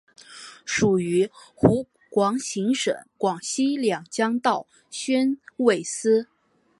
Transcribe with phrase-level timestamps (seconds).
[0.65, 6.27] 属于湖广行省广西两江道宣慰司。